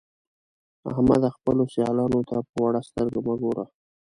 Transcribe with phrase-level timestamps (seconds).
[0.91, 1.29] احمده!
[1.37, 3.63] خپلو سيالانو ته په وړه سترګه مه ګوه.